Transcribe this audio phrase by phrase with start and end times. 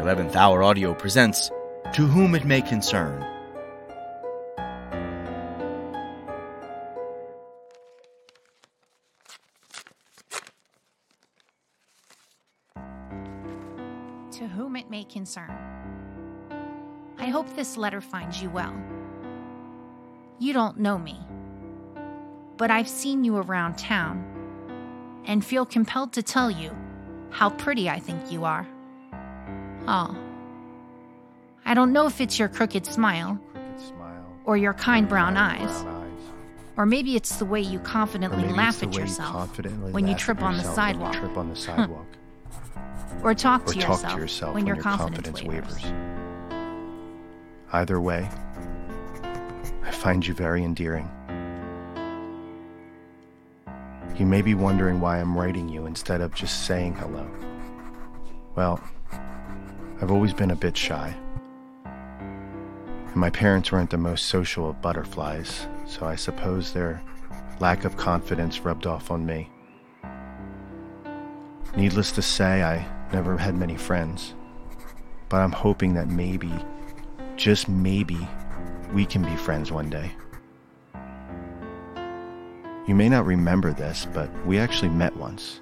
[0.00, 1.50] 11th Hour Audio presents
[1.92, 3.20] To Whom It May Concern.
[14.32, 15.54] To whom it may concern.
[17.18, 18.74] I hope this letter finds you well.
[20.38, 21.20] You don't know me,
[22.56, 24.24] but I've seen you around town
[25.26, 26.74] and feel compelled to tell you
[27.28, 28.66] how pretty I think you are.
[29.88, 30.16] Oh.
[31.64, 34.24] I don't know if it's your crooked smile Crooked smile.
[34.44, 36.22] or your kind brown eyes, Brown eyes.
[36.76, 40.24] or maybe it's the way you confidently laugh at yourself confidently when you laugh at
[40.24, 41.14] trip on the yourself when you sidewalk.
[41.14, 42.06] Trip on the sidewalk.
[43.22, 45.84] or talk or to, talk yourself, to yourself when, your confidence, confidence, wavers.
[45.84, 45.92] wavers.
[47.72, 48.28] Either way,
[49.84, 51.08] I find you very endearing.
[54.16, 57.30] You may be wondering why I'm writing you instead of just saying hello.
[58.56, 58.80] Well,
[60.00, 61.14] I've always been a bit shy.
[61.84, 67.02] And my parents weren't the most social of butterflies, so I suppose their
[67.58, 69.50] lack of confidence rubbed off on me.
[71.76, 74.34] Needless to say, I never had many friends.
[75.28, 76.52] But I'm hoping that maybe,
[77.36, 78.26] just maybe,
[78.94, 80.12] we can be friends one day.
[82.86, 85.60] You may not remember this, but we actually met once.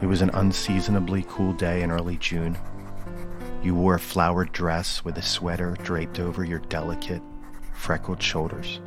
[0.00, 2.56] It was an unseasonably cool day in early June.
[3.66, 7.20] You wore a flowered dress with a sweater draped over your delicate,
[7.72, 8.80] freckled shoulders.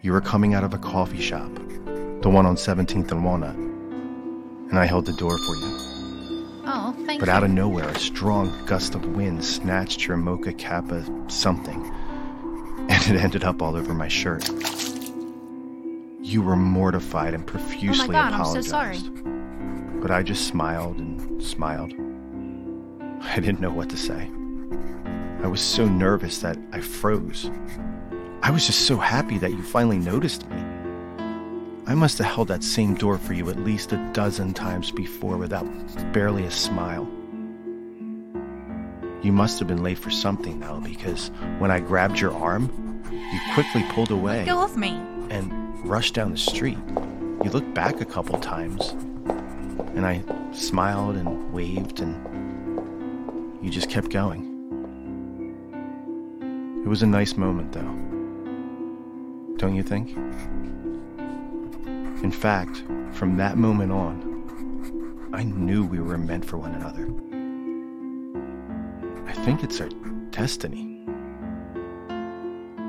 [0.00, 1.52] You were coming out of a coffee shop,
[2.22, 5.76] the one on 17th and Walnut, and I held the door for you.
[6.66, 7.32] Oh, thank But you.
[7.34, 11.84] out of nowhere, a strong gust of wind snatched your mocha kappa something,
[12.88, 14.48] and it ended up all over my shirt.
[16.20, 18.70] You were mortified and profusely Oh my God, I'm so apologized.
[18.70, 20.00] sorry.
[20.00, 21.92] But I just smiled and smiled.
[23.36, 24.30] I didn't know what to say.
[25.42, 27.50] I was so nervous that I froze.
[28.42, 30.56] I was just so happy that you finally noticed me.
[31.86, 35.36] I must have held that same door for you at least a dozen times before
[35.36, 35.66] without
[36.14, 37.06] barely a smile.
[39.22, 43.40] You must have been late for something, though, because when I grabbed your arm, you
[43.52, 44.46] quickly pulled away
[44.78, 44.92] me.
[45.30, 46.78] and rushed down the street.
[47.44, 48.92] You looked back a couple times,
[49.94, 52.35] and I smiled and waved, and
[53.62, 54.52] you just kept going.
[56.84, 59.56] It was a nice moment, though.
[59.56, 60.10] Don't you think?
[62.22, 67.08] In fact, from that moment on, I knew we were meant for one another.
[69.26, 69.88] I think it's our
[70.30, 71.04] destiny.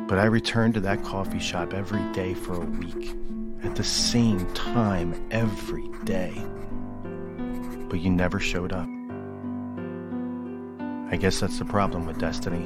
[0.07, 3.15] But I returned to that coffee shop every day for a week,
[3.63, 6.33] at the same time every day.
[7.89, 8.87] But you never showed up.
[11.09, 12.65] I guess that's the problem with destiny.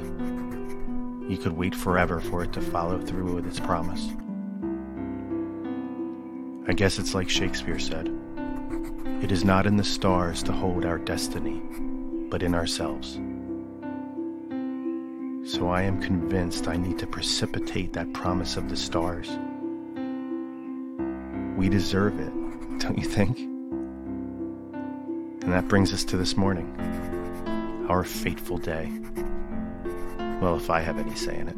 [1.32, 4.08] You could wait forever for it to follow through with its promise.
[6.68, 8.10] I guess it's like Shakespeare said
[9.22, 11.62] it is not in the stars to hold our destiny,
[12.28, 13.20] but in ourselves.
[15.44, 19.30] So I am convinced I need to precipitate that promise of the stars.
[21.56, 22.32] We deserve it,
[22.80, 23.38] don't you think?
[25.42, 26.66] And that brings us to this morning,
[27.88, 28.90] our fateful day.
[30.40, 31.56] Well, if I have any say in it.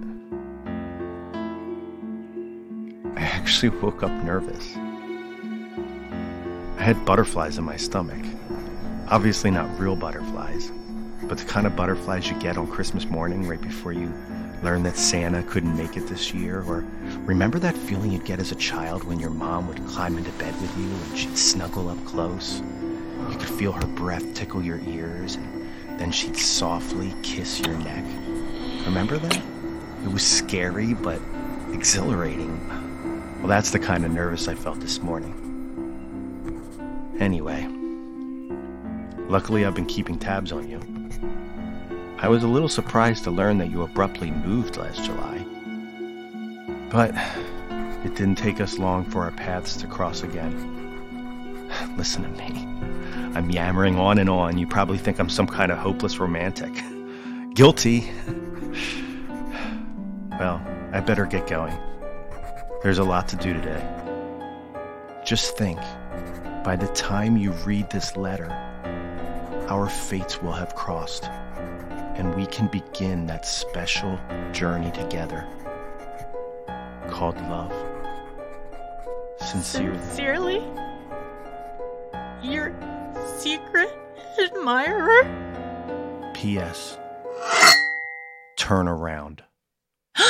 [3.16, 4.76] I actually woke up nervous.
[6.78, 8.24] I had butterflies in my stomach.
[9.08, 10.72] Obviously, not real butterflies,
[11.22, 14.12] but the kind of butterflies you get on Christmas morning right before you
[14.62, 16.62] learn that Santa couldn't make it this year.
[16.62, 16.84] Or
[17.26, 20.58] remember that feeling you'd get as a child when your mom would climb into bed
[20.60, 22.62] with you and she'd snuggle up close?
[23.30, 25.63] You could feel her breath tickle your ears, and
[25.98, 28.04] then she'd softly kiss your neck.
[28.84, 29.42] Remember that?
[30.04, 31.20] It was scary, but
[31.72, 32.58] exhilarating.
[33.38, 35.40] Well, that's the kind of nervous I felt this morning.
[37.20, 37.66] Anyway,
[39.28, 40.80] luckily I've been keeping tabs on you.
[42.18, 45.44] I was a little surprised to learn that you abruptly moved last July.
[46.90, 47.14] But
[48.04, 51.68] it didn't take us long for our paths to cross again.
[51.96, 52.66] Listen to me.
[53.34, 54.58] I'm yammering on and on.
[54.58, 56.72] You probably think I'm some kind of hopeless romantic.
[57.54, 58.10] Guilty.
[60.38, 60.60] Well,
[60.92, 61.76] I better get going.
[62.82, 63.82] There's a lot to do today.
[65.24, 65.78] Just think
[66.64, 68.50] by the time you read this letter,
[69.68, 74.18] our fates will have crossed, and we can begin that special
[74.52, 75.46] journey together
[77.08, 77.72] called love.
[79.40, 79.98] Sincerely.
[79.98, 80.62] Sincerely?
[82.42, 82.74] Your
[83.38, 83.90] secret
[84.38, 85.22] admirer?
[86.34, 86.98] P.S.
[88.56, 89.42] Turn around.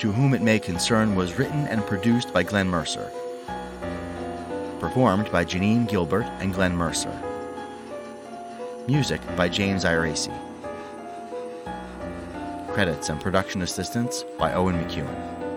[0.00, 3.10] To Whom It May Concern was written and produced by Glenn Mercer.
[4.78, 7.22] Performed by Janine Gilbert and Glenn Mercer.
[8.86, 10.36] Music by James Ieraci.
[12.74, 15.53] Credits and production assistance by Owen McCuen.